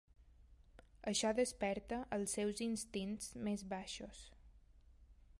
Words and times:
Això 1.09 1.29
desperta 1.39 1.99
els 2.17 2.33
seus 2.37 2.61
instints 2.67 3.27
més 3.49 3.65
baixos. 3.75 4.23